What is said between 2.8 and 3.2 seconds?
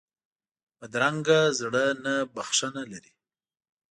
لري